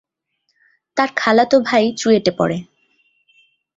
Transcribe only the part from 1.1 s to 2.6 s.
খালাতো ভাই চুয়েটে পড়ে।